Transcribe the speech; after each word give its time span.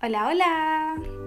Hola, 0.00 0.26
hola. 0.28 1.25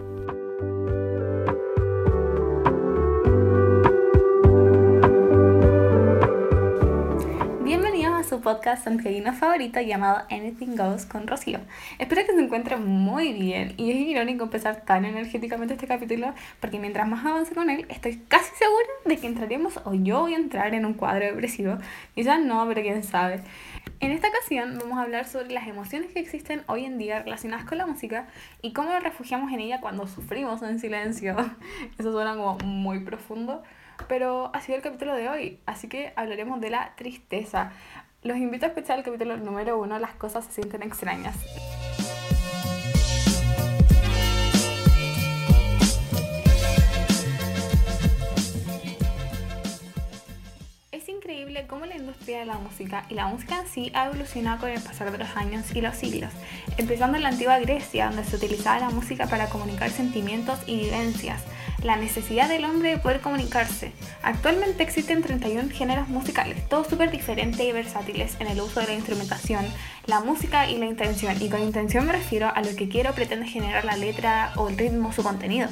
Podcast 8.42 8.84
santiaguino 8.84 9.34
favorito 9.34 9.82
llamado 9.82 10.26
Anything 10.30 10.76
Goes 10.76 11.06
con 11.06 11.28
Rocío. 11.28 11.60
Espero 11.98 12.26
que 12.26 12.34
se 12.34 12.40
encuentren 12.40 12.86
muy 12.86 13.34
bien 13.34 13.74
y 13.78 13.92
es 13.92 13.98
irónico 13.98 14.44
empezar 14.44 14.84
tan 14.86 15.06
energéticamente 15.06 15.74
este 15.74 15.88
capítulo 15.88 16.34
porque 16.60 16.80
mientras 16.80 17.08
más 17.08 17.26
avance 17.26 17.54
con 17.54 17.70
él 17.70 17.86
estoy 17.90 18.18
casi 18.28 18.56
segura 18.56 18.88
de 19.06 19.18
que 19.18 19.28
entraremos 19.28 19.80
o 19.86 19.94
yo 19.94 20.22
voy 20.22 20.34
a 20.34 20.38
entrar 20.38 20.74
en 20.74 20.86
un 20.86 20.94
cuadro 20.94 21.26
depresivo. 21.26 21.78
Quizás 22.16 22.40
no, 22.40 22.66
pero 22.68 22.82
quién 22.82 23.04
sabe. 23.04 23.42
En 24.02 24.12
esta 24.12 24.30
ocasión 24.30 24.78
vamos 24.80 24.98
a 24.98 25.02
hablar 25.02 25.26
sobre 25.26 25.52
las 25.52 25.68
emociones 25.68 26.12
que 26.14 26.20
existen 26.20 26.64
hoy 26.68 26.86
en 26.86 26.98
día 26.98 27.22
relacionadas 27.22 27.66
con 27.66 27.78
la 27.78 27.86
música 27.86 28.28
y 28.62 28.72
cómo 28.72 28.94
nos 28.94 29.04
refugiamos 29.04 29.52
en 29.52 29.60
ella 29.60 29.82
cuando 29.82 30.08
sufrimos 30.08 30.62
en 30.62 30.80
silencio. 30.80 31.36
Eso 32.00 32.12
suena 32.14 32.36
como 32.36 32.58
muy 32.60 33.02
profundo, 33.02 33.62
pero 34.08 34.52
ha 34.54 34.62
sido 34.62 34.78
el 34.78 34.84
capítulo 34.84 35.16
de 35.16 35.28
hoy, 35.28 35.60
así 35.66 35.90
que 35.90 36.14
hablaremos 36.16 36.62
de 36.62 36.70
la 36.70 36.96
tristeza. 36.96 37.74
Los 38.22 38.38
invito 38.38 38.66
a 38.66 38.70
escuchar 38.70 39.00
el 39.00 39.06
capítulo 39.06 39.38
número 39.38 39.80
uno, 39.80 39.98
Las 39.98 40.16
cosas 40.16 40.46
se 40.46 40.54
sienten 40.54 40.84
extrañas. 40.84 41.36
cómo 51.68 51.86
la 51.86 51.96
industria 51.96 52.40
de 52.40 52.46
la 52.46 52.58
música 52.58 53.06
y 53.10 53.14
la 53.14 53.28
música 53.28 53.60
en 53.60 53.68
sí 53.68 53.92
ha 53.94 54.08
evolucionado 54.08 54.62
con 54.62 54.70
el 54.70 54.82
pasar 54.82 55.12
de 55.12 55.18
los 55.18 55.30
años 55.36 55.76
y 55.76 55.82
los 55.82 55.96
siglos, 55.96 56.32
empezando 56.78 57.18
en 57.18 57.24
la 57.24 57.30
antigua 57.30 57.60
Grecia, 57.60 58.08
donde 58.08 58.24
se 58.24 58.36
utilizaba 58.36 58.80
la 58.80 58.90
música 58.90 59.28
para 59.28 59.50
comunicar 59.50 59.90
sentimientos 59.90 60.60
y 60.66 60.78
vivencias, 60.78 61.44
la 61.84 61.96
necesidad 61.96 62.50
del 62.50 62.66
hombre 62.66 62.90
de 62.90 62.98
poder 62.98 63.22
comunicarse. 63.22 63.92
Actualmente 64.24 64.84
existen 64.84 65.22
31 65.22 65.70
géneros 65.70 66.08
musicales, 66.10 66.68
todos 66.68 66.88
súper 66.88 67.12
diferentes 67.12 67.60
y 67.60 67.72
versátiles 67.72 68.36
en 68.40 68.48
el 68.48 68.62
uso 68.62 68.80
de 68.80 68.88
la 68.88 68.94
instrumentación, 68.94 69.66
la 70.06 70.20
música 70.20 70.70
y 70.70 70.78
la 70.78 70.86
intención, 70.86 71.36
y 71.42 71.50
con 71.50 71.62
intención 71.62 72.06
me 72.06 72.14
refiero 72.14 72.52
a 72.54 72.62
lo 72.62 72.76
que 72.76 72.90
quiero 72.90 73.14
pretende 73.14 73.48
generar 73.48 73.86
la 73.86 73.96
letra 73.96 74.52
o 74.56 74.70
el 74.70 74.78
ritmo, 74.78 75.14
su 75.14 75.24
contenido. 75.24 75.70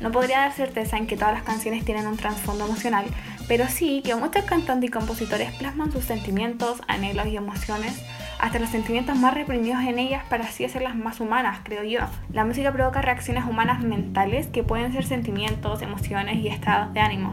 No 0.00 0.10
podría 0.10 0.40
dar 0.40 0.52
certeza 0.52 0.96
en 0.96 1.06
que 1.06 1.16
todas 1.16 1.34
las 1.34 1.42
canciones 1.42 1.84
tienen 1.84 2.06
un 2.06 2.16
trasfondo 2.16 2.64
emocional, 2.64 3.06
pero 3.48 3.68
sí 3.68 4.02
que 4.04 4.14
muchos 4.14 4.44
cantantes 4.44 4.88
y 4.88 4.90
compositores 4.90 5.52
plasman 5.54 5.92
sus 5.92 6.04
sentimientos, 6.04 6.80
anhelos 6.88 7.26
y 7.26 7.36
emociones, 7.36 7.94
hasta 8.44 8.58
los 8.58 8.68
sentimientos 8.68 9.16
más 9.16 9.32
reprimidos 9.32 9.82
en 9.84 9.98
ellas 9.98 10.22
para 10.28 10.44
así 10.44 10.66
hacerlas 10.66 10.94
más 10.94 11.18
humanas, 11.18 11.60
creo 11.62 11.82
yo. 11.82 12.00
La 12.30 12.44
música 12.44 12.70
provoca 12.72 13.00
reacciones 13.00 13.44
humanas 13.44 13.82
mentales 13.82 14.48
que 14.48 14.62
pueden 14.62 14.92
ser 14.92 15.06
sentimientos, 15.06 15.80
emociones 15.80 16.36
y 16.36 16.48
estados 16.48 16.92
de 16.92 17.00
ánimo. 17.00 17.32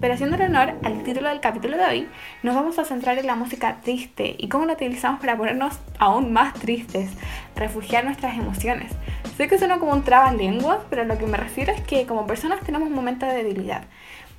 Pero 0.00 0.14
haciendo 0.14 0.42
honor 0.42 0.72
al 0.82 1.02
título 1.02 1.28
del 1.28 1.40
capítulo 1.40 1.76
de 1.76 1.84
hoy, 1.84 2.08
nos 2.42 2.54
vamos 2.54 2.78
a 2.78 2.86
centrar 2.86 3.18
en 3.18 3.26
la 3.26 3.36
música 3.36 3.82
triste 3.82 4.34
y 4.38 4.48
cómo 4.48 4.64
la 4.64 4.72
utilizamos 4.72 5.20
para 5.20 5.36
ponernos 5.36 5.78
aún 5.98 6.32
más 6.32 6.54
tristes, 6.54 7.10
refugiar 7.54 8.06
nuestras 8.06 8.38
emociones. 8.38 8.92
Sé 9.36 9.48
que 9.48 9.58
suena 9.58 9.78
como 9.78 9.92
un 9.92 10.04
trabas 10.04 10.34
lenguas, 10.34 10.78
pero 10.88 11.04
lo 11.04 11.18
que 11.18 11.26
me 11.26 11.36
refiero 11.36 11.70
es 11.70 11.82
que 11.82 12.06
como 12.06 12.26
personas 12.26 12.60
tenemos 12.60 12.88
un 12.88 12.94
momento 12.94 13.26
de 13.26 13.34
debilidad 13.34 13.82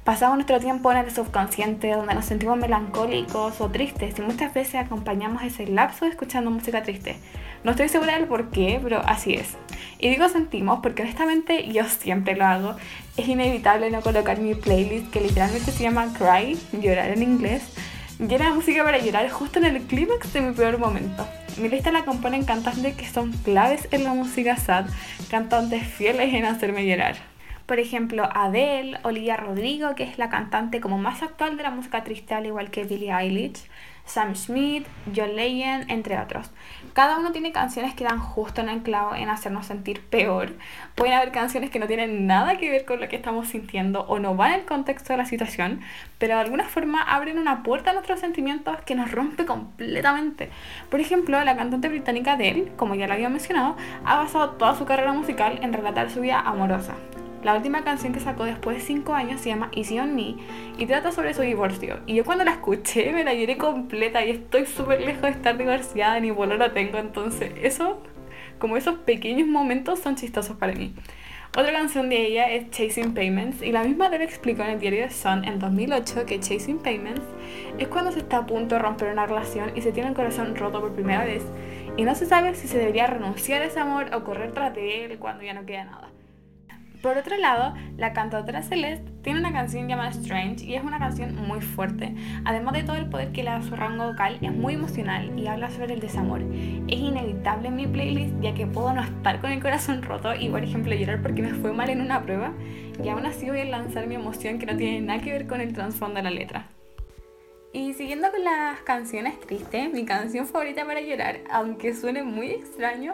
Pasamos 0.08 0.38
nuestro 0.38 0.62
tiempo 0.62 0.90
en 0.90 1.00
el 1.00 1.12
subconsciente 1.12 1.92
donde 1.92 2.16
nos 2.16 2.24
sentimos 2.24 2.58
melancólicos 2.58 3.60
o 3.60 3.70
tristes 3.70 4.18
y 4.18 4.22
muchas 4.22 4.54
veces 4.54 4.76
acompañamos 4.76 5.44
ese 5.44 5.68
lapso 5.68 6.06
escuchando 6.06 6.50
música 6.50 6.82
triste. 6.82 7.18
No 7.66 7.72
estoy 7.72 7.90
segura 7.90 8.18
del 8.18 8.26
por 8.26 8.50
qué, 8.50 8.80
pero 8.82 9.02
así 9.06 9.34
es. 9.34 9.58
Y 10.00 10.08
digo 10.08 10.30
sentimos 10.30 10.80
porque 10.82 11.02
honestamente 11.02 11.68
yo 11.74 11.84
siempre 11.90 12.38
lo 12.38 12.46
hago. 12.46 12.76
Es 13.18 13.28
inevitable 13.28 13.92
no 13.92 14.00
colocar 14.00 14.40
mi 14.40 14.56
playlist 14.56 15.12
que 15.12 15.20
literalmente 15.20 15.74
se 15.74 15.84
llama 15.84 16.14
Cry, 16.18 16.58
llorar 16.82 17.12
en 17.12 17.24
inglés, 17.24 17.64
llena 18.18 18.46
de 18.46 18.52
música 18.52 18.86
para 18.86 19.00
llorar 19.00 19.30
justo 19.30 19.60
en 19.60 19.66
el 19.66 19.82
clímax 19.82 20.32
de 20.32 20.40
mi 20.40 20.54
peor 20.54 20.78
momento. 20.78 21.28
Mi 21.58 21.68
lista 21.68 21.92
la 21.92 22.06
componen 22.06 22.46
cantantes 22.46 22.96
que 22.96 23.10
son 23.10 23.34
claves 23.44 23.90
en 23.92 24.06
la 24.06 24.14
música 24.14 24.56
sad, 24.56 24.86
cantantes 25.30 25.86
fieles 25.86 26.34
en 26.34 26.46
hacerme 26.46 26.88
llorar. 26.88 27.18
Por 27.68 27.80
ejemplo, 27.80 28.30
Adele, 28.34 28.98
Olivia 29.04 29.36
Rodrigo, 29.36 29.94
que 29.94 30.04
es 30.04 30.18
la 30.18 30.30
cantante 30.30 30.80
como 30.80 30.98
más 30.98 31.22
actual 31.22 31.58
de 31.58 31.64
la 31.64 31.70
música 31.70 32.02
triste, 32.06 32.34
al 32.34 32.46
igual 32.46 32.72
que 32.72 32.86
Billie 32.86 33.12
Eilish, 33.12 33.68
Sam 34.06 34.38
Smith, 34.38 34.88
John 35.14 35.36
Legend, 35.36 35.92
entre 35.92 36.18
otros. 36.18 36.50
Cada 36.94 37.18
uno 37.20 37.34
tiene 37.34 37.52
canciones 37.52 37.94
que 37.94 38.06
dan 38.06 38.20
justo 38.20 38.62
en 38.62 38.70
el 38.70 38.82
en 39.18 39.30
hacernos 39.30 39.66
sentir 39.66 40.00
peor. 40.00 40.54
Pueden 40.96 41.14
haber 41.14 41.34
canciones 41.34 41.70
que 41.70 41.78
no 41.78 41.88
tienen 41.88 42.26
nada 42.26 42.58
que 42.58 42.70
ver 42.70 42.86
con 42.86 43.02
lo 43.02 43.10
que 43.10 43.18
estamos 43.18 43.50
sintiendo 43.50 44.04
o 44.04 44.18
no 44.18 44.34
van 44.34 44.54
en 44.54 44.60
el 44.62 44.66
contexto 44.66 45.12
de 45.12 45.18
la 45.18 45.26
situación, 45.26 45.82
pero 46.20 46.36
de 46.36 46.42
alguna 46.42 46.64
forma 46.64 47.02
abren 47.02 47.38
una 47.38 47.64
puerta 47.64 47.90
a 47.90 47.94
nuestros 47.94 48.22
sentimientos 48.22 48.78
que 48.86 48.96
nos 48.96 49.12
rompe 49.12 49.46
completamente. 49.46 50.52
Por 50.90 51.02
ejemplo, 51.02 51.44
la 51.44 51.58
cantante 51.58 51.90
británica 51.90 52.34
Adele, 52.34 52.72
como 52.78 52.96
ya 52.96 53.08
lo 53.08 53.14
había 53.14 53.28
mencionado, 53.28 53.76
ha 54.06 54.16
basado 54.16 54.52
toda 54.52 54.74
su 54.74 54.86
carrera 54.86 55.12
musical 55.12 55.60
en 55.62 55.74
relatar 55.74 56.10
su 56.10 56.22
vida 56.22 56.40
amorosa. 56.40 56.96
La 57.44 57.56
última 57.56 57.84
canción 57.84 58.14
que 58.14 58.20
sacó 58.20 58.46
después 58.46 58.78
de 58.78 58.84
5 58.84 59.14
años 59.14 59.42
se 59.42 59.50
llama 59.50 59.70
Easy 59.74 60.00
on 60.00 60.16
Me 60.16 60.36
y 60.78 60.86
trata 60.86 61.12
sobre 61.12 61.34
su 61.34 61.42
divorcio. 61.44 62.00
Y 62.06 62.16
yo 62.16 62.26
cuando 62.26 62.44
la 62.44 62.52
escuché 62.52 63.14
me 63.14 63.24
la 63.24 63.34
lloré 63.34 63.58
completa 63.58 64.26
y 64.26 64.32
estoy 64.32 64.66
súper 64.66 65.02
lejos 65.02 65.22
de 65.22 65.30
estar 65.30 65.58
divorciada, 65.58 66.20
ni 66.20 66.30
lo 66.30 66.72
tengo. 66.72 66.98
Entonces, 66.98 67.52
eso, 67.62 68.02
como 68.60 68.76
esos 68.76 68.96
pequeños 69.00 69.48
momentos 69.48 70.00
son 70.00 70.16
chistosos 70.16 70.58
para 70.58 70.74
mí. 70.74 70.94
Otra 71.56 71.72
canción 71.72 72.10
de 72.10 72.26
ella 72.26 72.52
es 72.52 72.70
Chasing 72.70 73.14
Payments 73.14 73.62
y 73.62 73.72
la 73.72 73.84
misma 73.84 74.10
debe 74.10 74.26
explicó 74.26 74.64
en 74.64 74.72
el 74.72 74.80
diario 74.80 75.08
The 75.08 75.14
Sun 75.14 75.44
en 75.46 75.58
2008 75.58 76.26
que 76.26 76.40
Chasing 76.40 76.80
Payments 76.80 77.24
es 77.80 77.88
cuando 77.88 78.12
se 78.12 78.20
está 78.20 78.38
a 78.38 78.46
punto 78.46 78.76
de 78.76 78.82
romper 78.82 79.12
una 79.12 79.26
relación 79.26 79.72
y 79.76 79.82
se 79.82 79.92
tiene 79.92 80.10
el 80.10 80.16
corazón 80.16 80.56
roto 80.56 80.82
por 80.82 80.94
primera 80.94 81.24
vez 81.24 81.44
y 81.96 82.04
no 82.04 82.14
se 82.14 82.28
sabe 82.28 82.54
si 82.54 82.68
se 82.68 82.78
debería 82.78 83.08
renunciar 83.08 83.62
a 83.64 83.66
ese 83.66 83.80
amor 83.80 84.14
o 84.14 84.24
correr 84.24 84.52
tras 84.52 84.76
de 84.76 85.06
él 85.06 85.18
cuando 85.18 85.44
ya 85.44 85.54
no 85.54 85.66
queda 85.66 85.86
nada. 85.86 86.12
Por 87.02 87.16
otro 87.16 87.38
lado, 87.38 87.76
la 87.96 88.14
cantautora 88.14 88.64
Celeste 88.64 89.12
tiene 89.22 89.40
una 89.40 89.54
canción 89.54 89.88
llamada 89.88 90.10
Strange 90.10 90.66
y 90.66 90.74
es 90.74 90.84
una 90.84 90.98
canción 90.98 91.36
muy 91.36 91.62
fuerte. 91.62 92.16
Además 92.44 92.74
de 92.74 92.84
todo 92.84 92.96
el 92.96 93.08
poder 93.08 93.32
que 93.32 93.44
le 93.44 93.52
da 93.52 93.62
su 93.62 93.76
rango 93.76 94.08
vocal, 94.08 94.40
es 94.42 94.52
muy 94.52 94.74
emocional 94.74 95.38
y 95.38 95.48
habla 95.48 95.70
sobre 95.70 95.94
el 95.94 96.00
desamor. 96.00 96.42
Es 96.42 96.98
inevitable 97.00 97.68
en 97.68 97.76
mi 97.76 97.86
playlist 97.86 98.34
ya 98.42 98.54
que 98.56 98.66
puedo 98.66 98.94
no 98.94 99.04
estar 99.04 99.40
con 99.40 99.52
el 99.52 99.62
corazón 99.62 100.02
roto 100.02 100.34
y 100.34 100.50
por 100.50 100.64
ejemplo 100.64 100.96
llorar 100.96 101.22
porque 101.22 101.44
me 101.44 101.54
fue 101.54 101.72
mal 101.72 101.90
en 101.90 102.02
una 102.02 102.24
prueba 102.24 102.54
y 103.04 103.10
aún 103.10 103.26
así 103.26 103.48
voy 103.48 103.62
a 103.62 103.66
lanzar 103.66 104.08
mi 104.08 104.16
emoción 104.16 104.58
que 104.58 104.66
no 104.66 104.76
tiene 104.76 105.02
nada 105.02 105.22
que 105.22 105.32
ver 105.32 105.46
con 105.46 105.62
el 105.62 105.74
trasfondo 105.74 106.16
de 106.16 106.24
la 106.24 106.32
letra. 106.32 106.68
Y 107.74 107.94
siguiendo 107.94 108.32
con 108.32 108.44
las 108.44 108.80
canciones 108.80 109.40
tristes, 109.40 109.94
mi 109.94 110.04
canción 110.04 110.48
favorita 110.48 110.86
para 110.86 111.02
llorar, 111.02 111.42
aunque 111.52 111.94
suene 111.94 112.24
muy 112.24 112.48
extraño, 112.50 113.14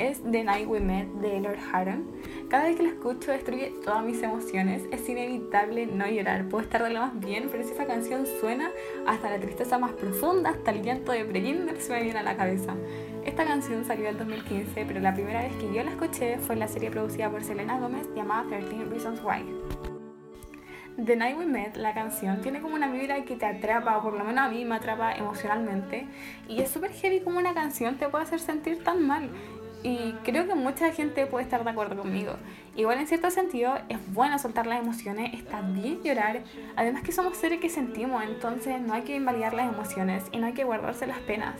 es 0.00 0.22
The 0.22 0.42
Night 0.44 0.66
We 0.66 0.80
Met 0.80 1.08
de 1.20 1.40
Lord 1.40 1.58
Haran. 1.72 2.06
Cada 2.48 2.64
vez 2.64 2.76
que 2.76 2.84
la 2.84 2.88
escucho 2.88 3.30
destruye 3.32 3.74
todas 3.84 4.02
mis 4.02 4.22
emociones. 4.22 4.82
Es 4.90 5.06
inevitable 5.08 5.86
no 5.86 6.06
llorar. 6.06 6.48
Puedo 6.48 6.64
estar 6.64 6.82
de 6.82 6.90
lo 6.90 7.00
más 7.00 7.20
bien, 7.20 7.48
pero 7.50 7.62
si 7.62 7.72
esa 7.72 7.86
canción 7.86 8.24
suena, 8.40 8.70
hasta 9.06 9.30
la 9.30 9.38
tristeza 9.38 9.78
más 9.78 9.92
profunda, 9.92 10.50
hasta 10.50 10.70
el 10.70 10.82
llanto 10.82 11.12
de 11.12 11.24
Breginder 11.24 11.78
se 11.80 11.92
me 11.92 12.02
viene 12.02 12.18
a 12.18 12.22
la 12.22 12.36
cabeza. 12.36 12.74
Esta 13.24 13.44
canción 13.44 13.84
salió 13.84 14.08
en 14.08 14.16
2015, 14.16 14.84
pero 14.86 15.00
la 15.00 15.12
primera 15.12 15.42
vez 15.42 15.52
que 15.56 15.72
yo 15.74 15.84
la 15.84 15.90
escuché 15.90 16.38
fue 16.38 16.54
en 16.54 16.60
la 16.60 16.68
serie 16.68 16.90
producida 16.90 17.30
por 17.30 17.44
Selena 17.44 17.78
Gomez 17.78 18.08
llamada 18.14 18.48
13 18.48 18.84
Reasons 18.86 19.20
Why. 19.22 19.44
The 21.04 21.16
Night 21.16 21.38
We 21.38 21.46
Met, 21.46 21.76
la 21.76 21.94
canción, 21.94 22.40
tiene 22.40 22.60
como 22.60 22.74
una 22.74 22.90
vibra 22.90 23.24
que 23.24 23.36
te 23.36 23.46
atrapa, 23.46 23.96
o 23.96 24.02
por 24.02 24.14
lo 24.14 24.24
menos 24.24 24.44
a 24.44 24.50
mí 24.50 24.64
me 24.64 24.74
atrapa 24.74 25.14
emocionalmente. 25.14 26.06
Y 26.48 26.60
es 26.60 26.70
súper 26.70 26.92
heavy 26.92 27.20
como 27.20 27.38
una 27.38 27.54
canción 27.54 27.96
te 27.96 28.08
puede 28.08 28.24
hacer 28.24 28.40
sentir 28.40 28.84
tan 28.84 29.06
mal. 29.06 29.30
Y 29.82 30.12
creo 30.24 30.46
que 30.46 30.54
mucha 30.54 30.92
gente 30.92 31.26
puede 31.26 31.44
estar 31.44 31.64
de 31.64 31.70
acuerdo 31.70 31.96
conmigo. 31.96 32.34
Igual 32.76 32.98
en 32.98 33.06
cierto 33.06 33.30
sentido 33.30 33.78
es 33.88 33.98
bueno 34.12 34.38
soltar 34.38 34.66
las 34.66 34.80
emociones, 34.80 35.32
está 35.32 35.62
bien 35.62 36.02
llorar. 36.02 36.42
Además 36.76 37.02
que 37.02 37.12
somos 37.12 37.36
seres 37.38 37.60
que 37.60 37.70
sentimos, 37.70 38.22
entonces 38.22 38.80
no 38.80 38.92
hay 38.92 39.02
que 39.02 39.16
invalidar 39.16 39.54
las 39.54 39.72
emociones 39.72 40.24
y 40.32 40.38
no 40.38 40.46
hay 40.46 40.52
que 40.52 40.64
guardarse 40.64 41.06
las 41.06 41.18
penas. 41.20 41.54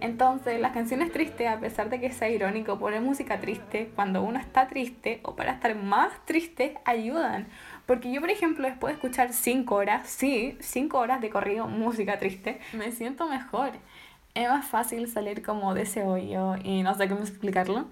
Entonces 0.00 0.60
las 0.60 0.72
canciones 0.72 1.10
tristes, 1.12 1.48
a 1.48 1.58
pesar 1.58 1.88
de 1.88 2.00
que 2.00 2.12
sea 2.12 2.28
irónico 2.28 2.78
poner 2.78 3.00
música 3.00 3.40
triste, 3.40 3.90
cuando 3.94 4.22
uno 4.22 4.38
está 4.38 4.68
triste 4.68 5.20
o 5.22 5.34
para 5.34 5.52
estar 5.52 5.74
más 5.74 6.12
triste, 6.26 6.76
ayudan. 6.84 7.46
Porque 7.86 8.12
yo, 8.12 8.20
por 8.20 8.28
ejemplo, 8.28 8.66
después 8.66 8.92
de 8.92 8.96
escuchar 8.96 9.32
5 9.32 9.74
horas, 9.74 10.06
sí, 10.06 10.58
5 10.60 10.98
horas 10.98 11.22
de 11.22 11.30
corrido 11.30 11.66
música 11.66 12.18
triste, 12.18 12.60
me 12.74 12.92
siento 12.92 13.26
mejor 13.26 13.72
es 14.34 14.48
más 14.48 14.66
fácil 14.66 15.08
salir 15.08 15.42
como 15.42 15.74
de 15.74 15.82
ese 15.82 16.02
hoyo 16.02 16.56
y 16.62 16.82
no 16.82 16.94
sé 16.94 17.08
cómo 17.08 17.20
explicarlo, 17.20 17.88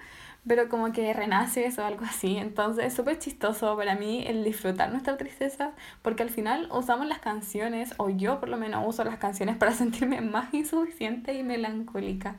pero 0.46 0.68
como 0.68 0.92
que 0.92 1.12
renaces 1.12 1.78
o 1.78 1.84
algo 1.84 2.04
así. 2.04 2.36
Entonces 2.36 2.86
es 2.86 2.94
súper 2.94 3.18
chistoso 3.18 3.76
para 3.76 3.94
mí 3.94 4.24
el 4.26 4.42
disfrutar 4.42 4.90
nuestra 4.90 5.16
tristeza 5.16 5.72
porque 6.02 6.24
al 6.24 6.30
final 6.30 6.68
usamos 6.72 7.06
las 7.06 7.20
canciones, 7.20 7.94
o 7.98 8.08
yo 8.10 8.40
por 8.40 8.48
lo 8.48 8.56
menos 8.56 8.84
uso 8.86 9.04
las 9.04 9.18
canciones 9.18 9.56
para 9.56 9.72
sentirme 9.72 10.20
más 10.20 10.52
insuficiente 10.52 11.34
y 11.34 11.42
melancólica. 11.42 12.36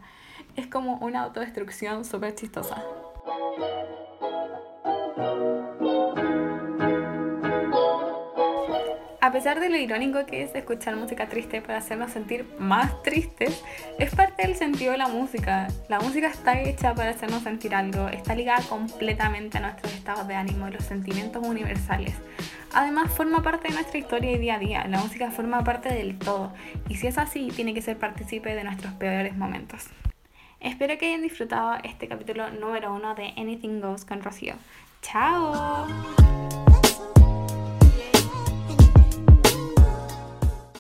Es 0.56 0.68
como 0.68 0.98
una 0.98 1.22
autodestrucción 1.24 2.06
súper 2.06 2.36
chistosa. 2.36 2.84
Pesar 9.34 9.60
de 9.60 9.68
lo 9.68 9.78
irónico 9.78 10.28
que 10.28 10.44
es 10.44 10.54
escuchar 10.54 10.96
música 10.96 11.28
triste 11.28 11.60
para 11.60 11.80
hacernos 11.80 12.12
sentir 12.12 12.46
más 12.60 13.02
tristes, 13.02 13.64
es 13.98 14.14
parte 14.14 14.46
del 14.46 14.56
sentido 14.56 14.92
de 14.92 15.00
la 15.00 15.08
música. 15.08 15.68
La 15.90 16.00
música 16.00 16.28
está 16.28 16.62
hecha 16.62 16.94
para 16.94 17.10
hacernos 17.10 17.42
sentir 17.42 17.74
algo, 17.74 18.10
está 18.10 18.36
ligada 18.36 18.62
completamente 18.70 19.58
a 19.58 19.62
nuestros 19.62 19.92
estados 19.92 20.28
de 20.28 20.36
ánimo, 20.36 20.70
los 20.70 20.84
sentimientos 20.84 21.46
universales. 21.46 22.14
Además, 22.74 23.12
forma 23.12 23.42
parte 23.42 23.70
de 23.70 23.74
nuestra 23.74 23.98
historia 23.98 24.32
y 24.32 24.38
día 24.38 24.56
a 24.56 24.60
día. 24.60 24.86
La 24.88 25.00
música 25.00 25.32
forma 25.32 25.64
parte 25.64 25.90
del 25.92 26.20
todo, 26.20 26.54
y 26.88 26.98
si 26.98 27.08
es 27.08 27.18
así, 27.18 27.52
tiene 27.56 27.74
que 27.74 27.82
ser 27.82 27.98
partícipe 27.98 28.54
de 28.54 28.64
nuestros 28.64 28.94
peores 28.94 29.36
momentos. 29.36 29.86
Espero 30.60 30.96
que 31.00 31.08
hayan 31.08 31.24
disfrutado 31.24 31.80
este 31.84 32.08
capítulo 32.08 32.52
número 32.52 32.94
uno 32.94 33.16
de 33.16 33.34
Anything 33.36 33.82
Goes 33.82 34.06
con 34.06 34.22
Rocío. 34.22 34.54
¡Chao! 35.02 35.88